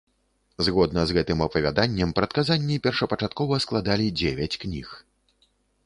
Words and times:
Згодна 0.67 1.01
з 1.09 1.17
гэтым 1.17 1.43
апавяданнем, 1.47 2.15
прадказанні 2.21 2.81
першапачаткова 2.89 3.63
складалі 3.67 4.07
дзевяць 4.19 4.53
кніг. 4.67 4.87